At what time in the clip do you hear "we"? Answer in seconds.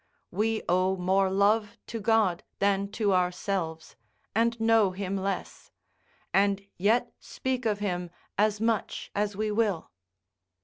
0.31-0.63, 9.35-9.51